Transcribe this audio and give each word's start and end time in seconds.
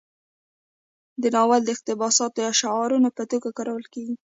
د 1.21 1.23
ناول 1.35 1.61
اقتباسات 1.73 2.31
د 2.35 2.39
شعارونو 2.59 3.09
په 3.17 3.23
توګه 3.31 3.49
کارول 3.57 3.85
کیږي. 3.93 4.15